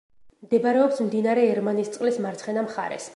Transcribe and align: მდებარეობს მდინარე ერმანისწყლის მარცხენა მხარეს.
მდებარეობს 0.45 1.03
მდინარე 1.09 1.43
ერმანისწყლის 1.51 2.21
მარცხენა 2.27 2.69
მხარეს. 2.69 3.07